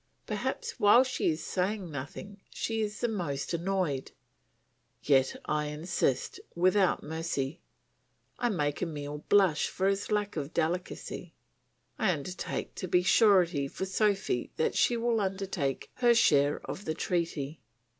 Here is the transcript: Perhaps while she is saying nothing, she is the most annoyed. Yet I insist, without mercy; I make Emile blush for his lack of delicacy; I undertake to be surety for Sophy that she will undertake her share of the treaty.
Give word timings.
Perhaps 0.25 0.79
while 0.79 1.03
she 1.03 1.29
is 1.29 1.43
saying 1.45 1.91
nothing, 1.91 2.41
she 2.49 2.81
is 2.81 3.01
the 3.01 3.07
most 3.07 3.53
annoyed. 3.53 4.09
Yet 5.03 5.35
I 5.45 5.65
insist, 5.67 6.39
without 6.55 7.03
mercy; 7.03 7.61
I 8.39 8.49
make 8.49 8.81
Emile 8.81 9.19
blush 9.29 9.67
for 9.67 9.87
his 9.87 10.11
lack 10.11 10.35
of 10.35 10.55
delicacy; 10.55 11.35
I 11.99 12.13
undertake 12.13 12.73
to 12.77 12.87
be 12.87 13.03
surety 13.03 13.67
for 13.67 13.85
Sophy 13.85 14.49
that 14.55 14.73
she 14.73 14.97
will 14.97 15.21
undertake 15.21 15.91
her 15.97 16.15
share 16.15 16.61
of 16.67 16.85
the 16.85 16.95
treaty. 16.95 17.61